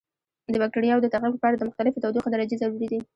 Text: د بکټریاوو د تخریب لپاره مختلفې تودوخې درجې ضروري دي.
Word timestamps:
د 0.53 0.55
بکټریاوو 0.61 1.03
د 1.03 1.07
تخریب 1.13 1.33
لپاره 1.35 1.67
مختلفې 1.69 2.01
تودوخې 2.03 2.29
درجې 2.31 2.55
ضروري 2.61 2.87
دي. 2.91 2.99